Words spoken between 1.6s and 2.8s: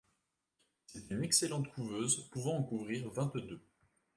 couveuse, pouvant en